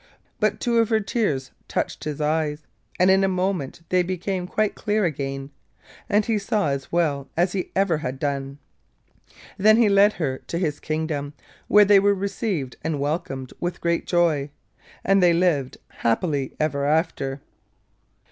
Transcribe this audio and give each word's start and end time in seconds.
But 0.39 0.59
two 0.59 0.79
of 0.79 0.89
her 0.89 0.99
tears 0.99 1.51
touched 1.67 2.05
his 2.05 2.19
eyes, 2.19 2.65
and 2.99 3.11
in 3.11 3.23
a 3.23 3.27
moment 3.27 3.81
they 3.89 4.01
became 4.01 4.47
quite 4.47 4.73
clear 4.73 5.05
again, 5.05 5.51
and 6.09 6.25
he 6.25 6.39
saw 6.39 6.69
as 6.69 6.91
well 6.91 7.29
as 7.37 7.51
he 7.51 7.59
had 7.59 7.67
ever 7.75 8.11
done. 8.11 8.57
Then 9.59 9.77
he 9.77 9.89
led 9.89 10.13
her 10.13 10.39
to 10.39 10.57
his 10.57 10.79
kingdom, 10.79 11.35
where 11.67 11.85
they 11.85 11.99
were 11.99 12.15
received 12.15 12.77
and 12.83 12.99
welcomed 12.99 13.53
with 13.59 13.79
great 13.79 14.07
joy, 14.07 14.49
and 15.03 15.21
they 15.21 15.33
lived 15.33 15.77
happily 15.99 16.55
ever 16.59 16.83
after. 16.83 17.39